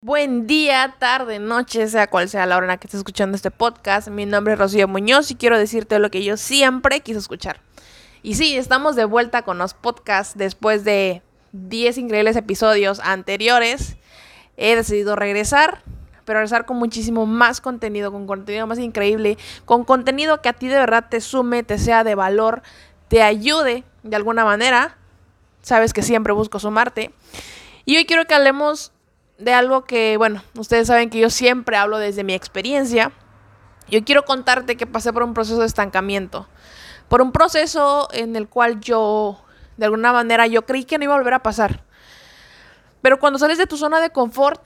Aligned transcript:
Buen 0.00 0.46
día, 0.46 0.94
tarde, 1.00 1.40
noche, 1.40 1.88
sea 1.88 2.06
cual 2.06 2.28
sea 2.28 2.46
la 2.46 2.56
hora 2.56 2.66
en 2.66 2.68
la 2.68 2.76
que 2.76 2.86
estés 2.86 2.98
escuchando 2.98 3.34
este 3.34 3.50
podcast. 3.50 4.06
Mi 4.06 4.26
nombre 4.26 4.52
es 4.52 4.58
Rocío 4.60 4.86
Muñoz 4.86 5.32
y 5.32 5.34
quiero 5.34 5.58
decirte 5.58 5.98
lo 5.98 6.08
que 6.08 6.22
yo 6.22 6.36
siempre 6.36 7.00
quise 7.00 7.18
escuchar. 7.18 7.60
Y 8.22 8.36
sí, 8.36 8.56
estamos 8.56 8.94
de 8.94 9.04
vuelta 9.04 9.42
con 9.42 9.58
los 9.58 9.74
podcasts 9.74 10.38
después 10.38 10.84
de 10.84 11.22
10 11.50 11.98
increíbles 11.98 12.36
episodios 12.36 13.00
anteriores. 13.00 13.96
He 14.56 14.76
decidido 14.76 15.16
regresar, 15.16 15.82
pero 16.24 16.38
regresar 16.38 16.64
con 16.64 16.76
muchísimo 16.76 17.26
más 17.26 17.60
contenido, 17.60 18.12
con 18.12 18.28
contenido 18.28 18.68
más 18.68 18.78
increíble, 18.78 19.36
con 19.64 19.82
contenido 19.82 20.40
que 20.42 20.48
a 20.48 20.52
ti 20.52 20.68
de 20.68 20.78
verdad 20.78 21.06
te 21.10 21.20
sume, 21.20 21.64
te 21.64 21.76
sea 21.76 22.04
de 22.04 22.14
valor, 22.14 22.62
te 23.08 23.24
ayude 23.24 23.82
de 24.04 24.14
alguna 24.14 24.44
manera. 24.44 24.96
Sabes 25.60 25.92
que 25.92 26.02
siempre 26.02 26.32
busco 26.32 26.60
sumarte. 26.60 27.10
Y 27.84 27.96
hoy 27.96 28.04
quiero 28.04 28.26
que 28.26 28.36
hablemos 28.36 28.92
de 29.38 29.54
algo 29.54 29.84
que, 29.84 30.16
bueno, 30.16 30.42
ustedes 30.56 30.88
saben 30.88 31.10
que 31.10 31.20
yo 31.20 31.30
siempre 31.30 31.76
hablo 31.76 31.98
desde 31.98 32.24
mi 32.24 32.34
experiencia. 32.34 33.12
Yo 33.88 34.04
quiero 34.04 34.24
contarte 34.24 34.76
que 34.76 34.86
pasé 34.86 35.12
por 35.12 35.22
un 35.22 35.32
proceso 35.32 35.60
de 35.60 35.66
estancamiento, 35.66 36.46
por 37.08 37.22
un 37.22 37.32
proceso 37.32 38.08
en 38.12 38.36
el 38.36 38.48
cual 38.48 38.80
yo, 38.80 39.40
de 39.76 39.86
alguna 39.86 40.12
manera, 40.12 40.46
yo 40.46 40.66
creí 40.66 40.84
que 40.84 40.98
no 40.98 41.04
iba 41.04 41.14
a 41.14 41.18
volver 41.18 41.34
a 41.34 41.42
pasar. 41.42 41.84
Pero 43.00 43.18
cuando 43.20 43.38
sales 43.38 43.58
de 43.58 43.66
tu 43.66 43.76
zona 43.76 44.00
de 44.00 44.10
confort, 44.10 44.60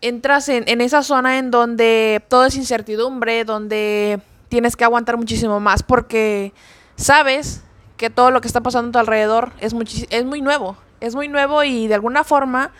entras 0.00 0.48
en, 0.48 0.64
en 0.68 0.80
esa 0.80 1.02
zona 1.02 1.38
en 1.38 1.50
donde 1.50 2.24
todo 2.28 2.46
es 2.46 2.56
incertidumbre, 2.56 3.44
donde 3.44 4.20
tienes 4.48 4.76
que 4.76 4.84
aguantar 4.84 5.16
muchísimo 5.16 5.60
más 5.60 5.82
porque 5.82 6.52
sabes 6.96 7.62
que 7.96 8.10
todo 8.10 8.30
lo 8.30 8.40
que 8.40 8.48
está 8.48 8.60
pasando 8.60 8.88
a 8.88 8.92
tu 8.92 8.98
alrededor 8.98 9.52
es, 9.60 9.74
es 10.10 10.24
muy 10.24 10.42
nuevo, 10.42 10.76
es 11.00 11.14
muy 11.14 11.28
nuevo 11.28 11.64
y 11.64 11.88
de 11.88 11.94
alguna 11.94 12.24
forma 12.24 12.72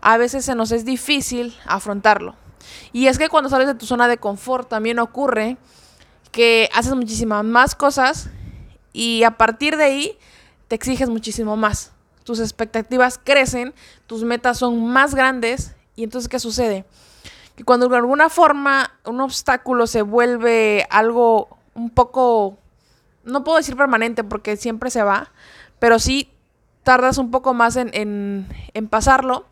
a 0.00 0.16
veces 0.16 0.44
se 0.44 0.54
nos 0.54 0.72
es 0.72 0.84
difícil 0.84 1.56
afrontarlo. 1.66 2.36
Y 2.92 3.06
es 3.06 3.18
que 3.18 3.28
cuando 3.28 3.50
sales 3.50 3.66
de 3.66 3.74
tu 3.74 3.86
zona 3.86 4.08
de 4.08 4.18
confort 4.18 4.68
también 4.68 4.98
ocurre 4.98 5.56
que 6.32 6.68
haces 6.74 6.94
muchísimas 6.94 7.44
más 7.44 7.74
cosas 7.74 8.30
y 8.92 9.22
a 9.24 9.32
partir 9.32 9.76
de 9.76 9.84
ahí 9.84 10.18
te 10.68 10.76
exiges 10.76 11.08
muchísimo 11.08 11.56
más. 11.56 11.92
Tus 12.24 12.40
expectativas 12.40 13.18
crecen, 13.22 13.74
tus 14.06 14.24
metas 14.24 14.58
son 14.58 14.86
más 14.86 15.14
grandes 15.14 15.74
y 15.96 16.04
entonces 16.04 16.28
¿qué 16.28 16.38
sucede? 16.38 16.84
Que 17.56 17.64
cuando 17.64 17.88
de 17.88 17.96
alguna 17.96 18.28
forma 18.28 18.92
un 19.04 19.20
obstáculo 19.20 19.86
se 19.86 20.02
vuelve 20.02 20.86
algo 20.90 21.58
un 21.74 21.90
poco, 21.90 22.58
no 23.24 23.44
puedo 23.44 23.58
decir 23.58 23.76
permanente 23.76 24.24
porque 24.24 24.56
siempre 24.56 24.90
se 24.90 25.02
va, 25.02 25.32
pero 25.78 25.98
sí 25.98 26.30
tardas 26.82 27.18
un 27.18 27.30
poco 27.30 27.54
más 27.54 27.76
en, 27.76 27.90
en, 27.94 28.46
en 28.74 28.88
pasarlo 28.88 29.46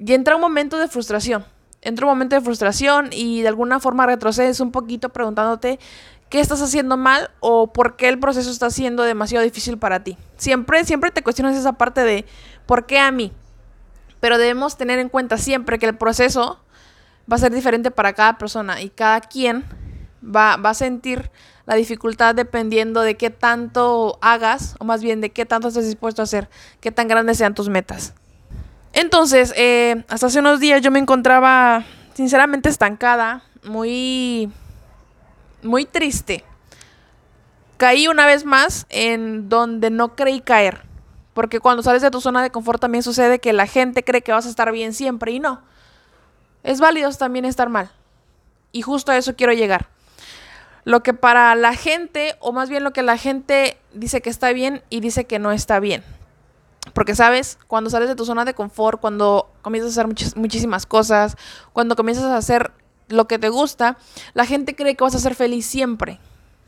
y 0.00 0.14
entra 0.14 0.34
un 0.34 0.40
momento 0.40 0.78
de 0.78 0.88
frustración. 0.88 1.44
Entra 1.82 2.06
un 2.06 2.12
momento 2.12 2.34
de 2.34 2.42
frustración 2.42 3.10
y 3.12 3.42
de 3.42 3.48
alguna 3.48 3.80
forma 3.80 4.06
retrocedes 4.06 4.60
un 4.60 4.72
poquito 4.72 5.10
preguntándote 5.10 5.78
qué 6.30 6.40
estás 6.40 6.62
haciendo 6.62 6.96
mal 6.96 7.30
o 7.40 7.72
por 7.72 7.96
qué 7.96 8.08
el 8.08 8.18
proceso 8.18 8.50
está 8.50 8.70
siendo 8.70 9.02
demasiado 9.02 9.44
difícil 9.44 9.78
para 9.78 10.02
ti. 10.02 10.16
Siempre, 10.36 10.84
siempre 10.84 11.10
te 11.10 11.22
cuestionas 11.22 11.56
esa 11.56 11.74
parte 11.74 12.02
de 12.02 12.24
por 12.66 12.86
qué 12.86 12.98
a 12.98 13.10
mí. 13.10 13.32
Pero 14.20 14.38
debemos 14.38 14.76
tener 14.76 14.98
en 14.98 15.08
cuenta 15.08 15.38
siempre 15.38 15.78
que 15.78 15.86
el 15.86 15.96
proceso 15.96 16.60
va 17.30 17.36
a 17.36 17.38
ser 17.38 17.52
diferente 17.52 17.90
para 17.90 18.12
cada 18.14 18.38
persona 18.38 18.80
y 18.80 18.90
cada 18.90 19.20
quien 19.20 19.64
va, 20.24 20.56
va 20.56 20.70
a 20.70 20.74
sentir 20.74 21.30
la 21.66 21.74
dificultad 21.74 22.34
dependiendo 22.34 23.02
de 23.02 23.16
qué 23.16 23.30
tanto 23.30 24.18
hagas 24.22 24.76
o 24.78 24.84
más 24.84 25.02
bien 25.02 25.20
de 25.20 25.30
qué 25.30 25.46
tanto 25.46 25.68
estés 25.68 25.86
dispuesto 25.86 26.22
a 26.22 26.24
hacer, 26.24 26.48
qué 26.80 26.90
tan 26.90 27.06
grandes 27.08 27.38
sean 27.38 27.54
tus 27.54 27.68
metas. 27.68 28.14
Entonces, 28.92 29.52
eh, 29.56 30.04
hasta 30.08 30.26
hace 30.26 30.40
unos 30.40 30.60
días 30.60 30.82
yo 30.82 30.90
me 30.90 30.98
encontraba 30.98 31.84
sinceramente 32.14 32.68
estancada, 32.68 33.42
muy, 33.62 34.50
muy 35.62 35.84
triste. 35.84 36.44
Caí 37.76 38.08
una 38.08 38.26
vez 38.26 38.44
más 38.44 38.86
en 38.90 39.48
donde 39.48 39.90
no 39.90 40.14
creí 40.16 40.40
caer. 40.40 40.82
Porque 41.32 41.60
cuando 41.60 41.82
sales 41.82 42.02
de 42.02 42.10
tu 42.10 42.20
zona 42.20 42.42
de 42.42 42.50
confort 42.50 42.80
también 42.80 43.02
sucede 43.02 43.38
que 43.38 43.52
la 43.52 43.66
gente 43.66 44.04
cree 44.04 44.22
que 44.22 44.32
vas 44.32 44.46
a 44.46 44.50
estar 44.50 44.70
bien 44.72 44.92
siempre 44.92 45.32
y 45.32 45.40
no. 45.40 45.62
Es 46.62 46.80
válido 46.80 47.10
también 47.12 47.44
estar 47.44 47.68
mal. 47.68 47.90
Y 48.72 48.82
justo 48.82 49.12
a 49.12 49.16
eso 49.16 49.36
quiero 49.36 49.52
llegar. 49.52 49.88
Lo 50.84 51.02
que 51.02 51.14
para 51.14 51.54
la 51.54 51.74
gente, 51.74 52.36
o 52.40 52.52
más 52.52 52.68
bien 52.68 52.84
lo 52.84 52.92
que 52.92 53.02
la 53.02 53.16
gente 53.16 53.78
dice 53.94 54.20
que 54.20 54.30
está 54.30 54.52
bien 54.52 54.82
y 54.90 55.00
dice 55.00 55.24
que 55.24 55.38
no 55.38 55.52
está 55.52 55.80
bien. 55.80 56.02
Porque, 57.00 57.14
¿sabes? 57.14 57.58
Cuando 57.66 57.88
sales 57.88 58.10
de 58.10 58.14
tu 58.14 58.26
zona 58.26 58.44
de 58.44 58.52
confort, 58.52 59.00
cuando 59.00 59.50
comienzas 59.62 59.96
a 59.96 60.02
hacer 60.02 60.36
muchísimas 60.36 60.84
cosas, 60.84 61.34
cuando 61.72 61.96
comienzas 61.96 62.26
a 62.26 62.36
hacer 62.36 62.72
lo 63.08 63.26
que 63.26 63.38
te 63.38 63.48
gusta, 63.48 63.96
la 64.34 64.44
gente 64.44 64.76
cree 64.76 64.96
que 64.96 65.02
vas 65.02 65.14
a 65.14 65.18
ser 65.18 65.34
feliz 65.34 65.64
siempre. 65.64 66.20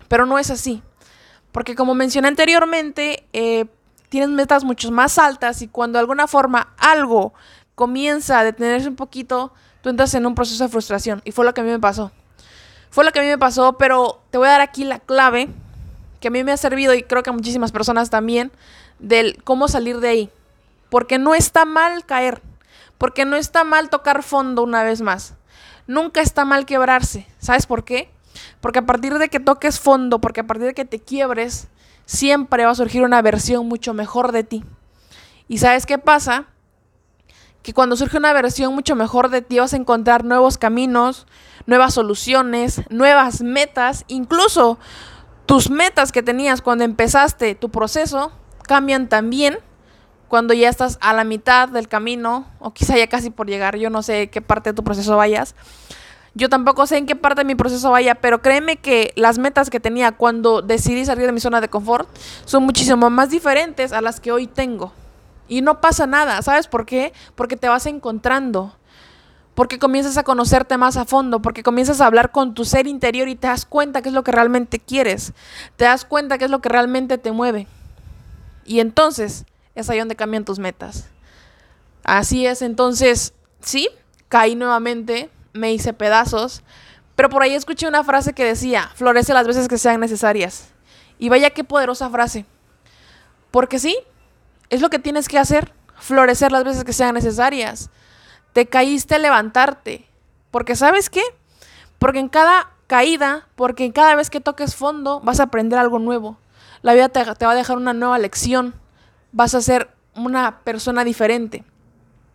Pero 0.08 0.24
no 0.24 0.38
es 0.38 0.48
así. 0.48 0.82
Porque 1.52 1.74
como 1.74 1.94
mencioné 1.94 2.28
anteriormente, 2.28 3.26
eh, 3.34 3.66
tienes 4.08 4.30
metas 4.30 4.64
mucho 4.64 4.90
más 4.90 5.18
altas 5.18 5.60
y 5.60 5.68
cuando 5.68 5.98
de 5.98 6.00
alguna 6.00 6.26
forma 6.26 6.72
algo 6.78 7.34
comienza 7.74 8.38
a 8.38 8.44
detenerse 8.44 8.88
un 8.88 8.96
poquito, 8.96 9.52
tú 9.82 9.90
entras 9.90 10.14
en 10.14 10.24
un 10.24 10.34
proceso 10.34 10.64
de 10.64 10.70
frustración. 10.70 11.20
Y 11.26 11.32
fue 11.32 11.44
lo 11.44 11.52
que 11.52 11.60
a 11.60 11.64
mí 11.64 11.70
me 11.70 11.78
pasó. 11.78 12.10
Fue 12.88 13.04
lo 13.04 13.12
que 13.12 13.18
a 13.18 13.22
mí 13.22 13.28
me 13.28 13.36
pasó, 13.36 13.76
pero 13.76 14.22
te 14.30 14.38
voy 14.38 14.48
a 14.48 14.52
dar 14.52 14.60
aquí 14.62 14.84
la 14.84 14.98
clave 14.98 15.50
que 16.20 16.28
a 16.28 16.30
mí 16.30 16.42
me 16.42 16.52
ha 16.52 16.56
servido 16.56 16.94
y 16.94 17.02
creo 17.02 17.22
que 17.22 17.28
a 17.28 17.34
muchísimas 17.34 17.70
personas 17.70 18.08
también 18.08 18.50
del 19.02 19.42
cómo 19.44 19.68
salir 19.68 20.00
de 20.00 20.08
ahí. 20.08 20.30
Porque 20.88 21.18
no 21.18 21.34
está 21.34 21.66
mal 21.66 22.06
caer, 22.06 22.40
porque 22.96 23.26
no 23.26 23.36
está 23.36 23.64
mal 23.64 23.90
tocar 23.90 24.22
fondo 24.22 24.62
una 24.62 24.82
vez 24.82 25.02
más. 25.02 25.34
Nunca 25.86 26.22
está 26.22 26.44
mal 26.44 26.64
quebrarse. 26.64 27.26
¿Sabes 27.38 27.66
por 27.66 27.84
qué? 27.84 28.10
Porque 28.60 28.78
a 28.78 28.86
partir 28.86 29.18
de 29.18 29.28
que 29.28 29.40
toques 29.40 29.80
fondo, 29.80 30.20
porque 30.20 30.40
a 30.40 30.46
partir 30.46 30.66
de 30.66 30.74
que 30.74 30.84
te 30.84 31.00
quiebres, 31.00 31.68
siempre 32.06 32.64
va 32.64 32.70
a 32.70 32.76
surgir 32.76 33.02
una 33.02 33.20
versión 33.20 33.66
mucho 33.66 33.92
mejor 33.92 34.32
de 34.32 34.44
ti. 34.44 34.64
¿Y 35.48 35.58
sabes 35.58 35.84
qué 35.84 35.98
pasa? 35.98 36.46
Que 37.62 37.74
cuando 37.74 37.96
surge 37.96 38.16
una 38.16 38.32
versión 38.32 38.74
mucho 38.74 38.96
mejor 38.96 39.28
de 39.28 39.42
ti 39.42 39.58
vas 39.58 39.74
a 39.74 39.76
encontrar 39.76 40.24
nuevos 40.24 40.58
caminos, 40.58 41.26
nuevas 41.66 41.94
soluciones, 41.94 42.82
nuevas 42.90 43.42
metas, 43.42 44.04
incluso 44.08 44.78
tus 45.46 45.70
metas 45.70 46.12
que 46.12 46.22
tenías 46.22 46.62
cuando 46.62 46.84
empezaste 46.84 47.54
tu 47.54 47.70
proceso 47.70 48.32
cambian 48.62 49.08
también 49.08 49.58
cuando 50.28 50.54
ya 50.54 50.70
estás 50.70 50.96
a 51.02 51.12
la 51.12 51.24
mitad 51.24 51.68
del 51.68 51.88
camino 51.88 52.46
o 52.58 52.72
quizá 52.72 52.96
ya 52.96 53.06
casi 53.06 53.28
por 53.28 53.48
llegar, 53.48 53.76
yo 53.76 53.90
no 53.90 54.02
sé 54.02 54.30
qué 54.30 54.40
parte 54.40 54.70
de 54.70 54.74
tu 54.74 54.82
proceso 54.82 55.16
vayas. 55.16 55.54
Yo 56.34 56.48
tampoco 56.48 56.86
sé 56.86 56.96
en 56.96 57.04
qué 57.04 57.14
parte 57.14 57.40
de 57.40 57.44
mi 57.44 57.54
proceso 57.54 57.90
vaya, 57.90 58.14
pero 58.14 58.40
créeme 58.40 58.76
que 58.76 59.12
las 59.16 59.38
metas 59.38 59.68
que 59.68 59.80
tenía 59.80 60.12
cuando 60.12 60.62
decidí 60.62 61.04
salir 61.04 61.26
de 61.26 61.32
mi 61.32 61.40
zona 61.40 61.60
de 61.60 61.68
confort 61.68 62.08
son 62.46 62.62
muchísimo 62.62 63.10
más 63.10 63.28
diferentes 63.28 63.92
a 63.92 64.00
las 64.00 64.20
que 64.20 64.32
hoy 64.32 64.46
tengo. 64.46 64.94
Y 65.48 65.60
no 65.60 65.82
pasa 65.82 66.06
nada, 66.06 66.40
¿sabes 66.40 66.66
por 66.66 66.86
qué? 66.86 67.12
Porque 67.34 67.58
te 67.58 67.68
vas 67.68 67.84
encontrando, 67.84 68.74
porque 69.54 69.78
comienzas 69.78 70.16
a 70.16 70.22
conocerte 70.22 70.78
más 70.78 70.96
a 70.96 71.04
fondo, 71.04 71.42
porque 71.42 71.62
comienzas 71.62 72.00
a 72.00 72.06
hablar 72.06 72.32
con 72.32 72.54
tu 72.54 72.64
ser 72.64 72.86
interior 72.86 73.28
y 73.28 73.34
te 73.34 73.48
das 73.48 73.66
cuenta 73.66 74.00
qué 74.00 74.08
es 74.08 74.14
lo 74.14 74.24
que 74.24 74.32
realmente 74.32 74.78
quieres, 74.78 75.34
te 75.76 75.84
das 75.84 76.06
cuenta 76.06 76.38
qué 76.38 76.46
es 76.46 76.50
lo 76.50 76.62
que 76.62 76.70
realmente 76.70 77.18
te 77.18 77.32
mueve. 77.32 77.66
Y 78.64 78.80
entonces 78.80 79.44
es 79.74 79.90
ahí 79.90 79.98
donde 79.98 80.16
cambian 80.16 80.44
tus 80.44 80.58
metas. 80.58 81.06
Así 82.04 82.46
es, 82.46 82.62
entonces, 82.62 83.34
sí, 83.60 83.88
caí 84.28 84.54
nuevamente, 84.54 85.30
me 85.52 85.72
hice 85.72 85.92
pedazos, 85.92 86.62
pero 87.14 87.28
por 87.28 87.42
ahí 87.42 87.54
escuché 87.54 87.86
una 87.86 88.04
frase 88.04 88.32
que 88.32 88.44
decía, 88.44 88.90
florece 88.94 89.34
las 89.34 89.46
veces 89.46 89.68
que 89.68 89.78
sean 89.78 90.00
necesarias. 90.00 90.68
Y 91.18 91.28
vaya 91.28 91.50
qué 91.50 91.62
poderosa 91.62 92.10
frase. 92.10 92.46
Porque 93.50 93.78
sí, 93.78 93.96
es 94.70 94.80
lo 94.80 94.90
que 94.90 94.98
tienes 94.98 95.28
que 95.28 95.38
hacer, 95.38 95.72
florecer 95.96 96.50
las 96.50 96.64
veces 96.64 96.84
que 96.84 96.92
sean 96.92 97.14
necesarias. 97.14 97.90
Te 98.52 98.66
caíste, 98.66 99.18
levantarte. 99.18 100.06
Porque 100.50 100.74
sabes 100.74 101.10
qué? 101.10 101.22
Porque 101.98 102.18
en 102.18 102.28
cada 102.28 102.70
caída, 102.86 103.46
porque 103.54 103.84
en 103.84 103.92
cada 103.92 104.14
vez 104.16 104.30
que 104.30 104.40
toques 104.40 104.74
fondo, 104.74 105.20
vas 105.20 105.38
a 105.38 105.44
aprender 105.44 105.78
algo 105.78 105.98
nuevo. 105.98 106.38
La 106.82 106.94
vida 106.94 107.08
te, 107.08 107.24
va 107.24 107.52
a 107.52 107.54
dejar 107.54 107.76
una 107.76 107.92
nueva 107.92 108.18
lección. 108.18 108.74
Vas 109.32 109.54
a 109.54 109.60
ser 109.60 109.90
una 110.14 110.60
persona 110.60 111.04
diferente. 111.04 111.64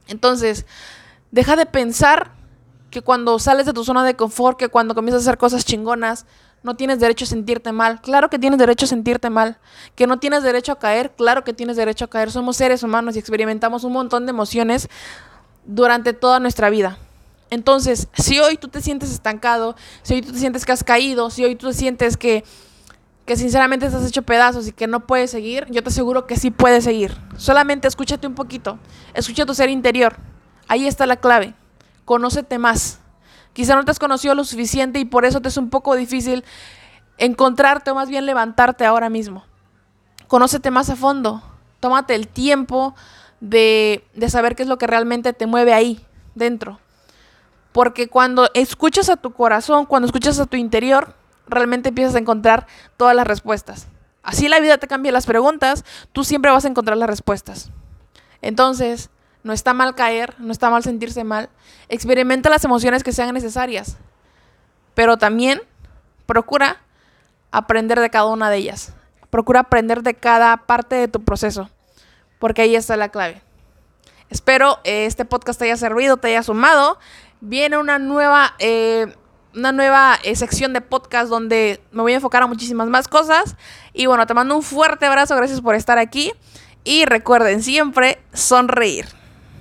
Entonces, 0.07 0.65
deja 1.31 1.55
de 1.55 1.65
pensar 1.65 2.31
que 2.89 3.01
cuando 3.01 3.37
sales 3.39 3.65
de 3.65 3.73
tu 3.73 3.83
zona 3.83 4.03
de 4.03 4.15
confort, 4.15 4.57
que 4.57 4.69
cuando 4.69 4.95
comienzas 4.95 5.21
a 5.21 5.29
hacer 5.29 5.37
cosas 5.37 5.65
chingonas, 5.65 6.25
no 6.63 6.75
tienes 6.75 6.99
derecho 6.99 7.25
a 7.25 7.27
sentirte 7.27 7.71
mal. 7.71 8.01
Claro 8.01 8.29
que 8.29 8.39
tienes 8.39 8.57
derecho 8.57 8.85
a 8.85 8.89
sentirte 8.89 9.29
mal. 9.29 9.57
Que 9.95 10.07
no 10.07 10.19
tienes 10.19 10.43
derecho 10.43 10.71
a 10.71 10.79
caer. 10.79 11.11
Claro 11.11 11.43
que 11.43 11.53
tienes 11.53 11.77
derecho 11.77 12.05
a 12.05 12.07
caer. 12.07 12.31
Somos 12.31 12.57
seres 12.57 12.83
humanos 12.83 13.15
y 13.15 13.19
experimentamos 13.19 13.83
un 13.83 13.93
montón 13.93 14.25
de 14.25 14.31
emociones 14.31 14.89
durante 15.65 16.13
toda 16.13 16.39
nuestra 16.39 16.69
vida. 16.69 16.97
Entonces, 17.49 18.07
si 18.13 18.39
hoy 18.39 18.57
tú 18.57 18.67
te 18.67 18.81
sientes 18.81 19.11
estancado, 19.11 19.75
si 20.01 20.15
hoy 20.15 20.21
tú 20.21 20.33
te 20.33 20.39
sientes 20.39 20.65
que 20.65 20.71
has 20.71 20.83
caído, 20.83 21.29
si 21.29 21.45
hoy 21.45 21.55
tú 21.55 21.67
te 21.67 21.73
sientes 21.73 22.17
que 22.17 22.43
que 23.27 23.35
sinceramente 23.35 23.85
estás 23.85 24.07
hecho 24.07 24.21
pedazos 24.21 24.69
y 24.69 24.71
que 24.71 24.87
no 24.87 25.01
puedes 25.01 25.29
seguir, 25.29 25.67
yo 25.69 25.83
te 25.83 25.89
aseguro 25.89 26.25
que 26.25 26.37
sí 26.37 26.49
puedes 26.49 26.85
seguir. 26.85 27.17
Solamente 27.35 27.85
escúchate 27.85 28.25
un 28.25 28.35
poquito, 28.35 28.79
escucha 29.13 29.45
tu 29.45 29.53
ser 29.53 29.69
interior. 29.69 30.15
Ahí 30.69 30.87
está 30.87 31.05
la 31.05 31.17
clave. 31.17 31.53
conócete 32.05 32.57
más. 32.57 33.01
Quizá 33.51 33.75
no 33.75 33.83
te 33.83 33.91
has 33.91 33.99
conocido 33.99 34.33
lo 34.33 34.45
suficiente 34.45 34.99
y 34.99 35.03
por 35.03 35.25
eso 35.25 35.41
te 35.41 35.49
es 35.49 35.57
un 35.57 35.69
poco 35.69 35.97
difícil 35.97 36.45
encontrarte 37.17 37.91
o 37.91 37.95
más 37.95 38.07
bien 38.07 38.25
levantarte 38.25 38.85
ahora 38.85 39.09
mismo. 39.09 39.43
Conócete 40.29 40.71
más 40.71 40.89
a 40.89 40.95
fondo. 40.95 41.43
Tómate 41.81 42.15
el 42.15 42.29
tiempo 42.29 42.95
de, 43.41 44.05
de 44.13 44.29
saber 44.29 44.55
qué 44.55 44.63
es 44.63 44.69
lo 44.69 44.77
que 44.77 44.87
realmente 44.87 45.33
te 45.33 45.47
mueve 45.47 45.73
ahí, 45.73 45.99
dentro. 46.33 46.79
Porque 47.73 48.07
cuando 48.07 48.49
escuchas 48.53 49.09
a 49.09 49.17
tu 49.17 49.33
corazón, 49.33 49.85
cuando 49.85 50.05
escuchas 50.05 50.39
a 50.39 50.45
tu 50.45 50.55
interior, 50.55 51.13
realmente 51.47 51.89
empiezas 51.89 52.15
a 52.15 52.19
encontrar 52.19 52.67
todas 52.97 53.15
las 53.15 53.27
respuestas. 53.27 53.87
Así 54.23 54.49
la 54.49 54.59
vida 54.59 54.77
te 54.77 54.87
cambia 54.87 55.11
las 55.11 55.25
preguntas, 55.25 55.85
tú 56.11 56.23
siempre 56.23 56.51
vas 56.51 56.65
a 56.65 56.67
encontrar 56.67 56.97
las 56.97 57.09
respuestas. 57.09 57.71
Entonces, 58.41 59.09
no 59.43 59.53
está 59.53 59.73
mal 59.73 59.95
caer, 59.95 60.35
no 60.39 60.51
está 60.51 60.69
mal 60.69 60.83
sentirse 60.83 61.23
mal. 61.23 61.49
Experimenta 61.89 62.49
las 62.49 62.65
emociones 62.65 63.03
que 63.03 63.13
sean 63.13 63.33
necesarias. 63.33 63.97
Pero 64.93 65.17
también 65.17 65.61
procura 66.25 66.81
aprender 67.51 67.99
de 67.99 68.09
cada 68.09 68.25
una 68.25 68.49
de 68.49 68.57
ellas. 68.57 68.93
Procura 69.29 69.61
aprender 69.61 70.03
de 70.03 70.15
cada 70.15 70.57
parte 70.57 70.95
de 70.95 71.07
tu 71.07 71.23
proceso. 71.23 71.69
Porque 72.39 72.63
ahí 72.63 72.75
está 72.75 72.97
la 72.97 73.09
clave. 73.09 73.41
Espero 74.29 74.79
eh, 74.83 75.05
este 75.05 75.23
podcast 75.23 75.57
te 75.57 75.65
haya 75.65 75.77
servido, 75.77 76.17
te 76.17 76.27
haya 76.27 76.43
sumado. 76.43 76.99
Viene 77.39 77.77
una 77.77 77.99
nueva, 77.99 78.55
eh, 78.59 79.15
una 79.55 79.71
nueva 79.71 80.19
eh, 80.23 80.35
sección 80.35 80.73
de 80.73 80.81
podcast 80.81 81.29
donde 81.29 81.81
me 81.91 82.01
voy 82.01 82.13
a 82.13 82.15
enfocar 82.15 82.43
a 82.43 82.47
muchísimas 82.47 82.87
más 82.87 83.07
cosas. 83.07 83.55
Y 83.93 84.05
bueno, 84.05 84.25
te 84.27 84.33
mando 84.33 84.55
un 84.55 84.63
fuerte 84.63 85.05
abrazo, 85.05 85.35
gracias 85.35 85.61
por 85.61 85.75
estar 85.75 85.97
aquí. 85.97 86.31
Y 86.83 87.05
recuerden 87.05 87.63
siempre 87.63 88.19
sonreír. 88.33 89.16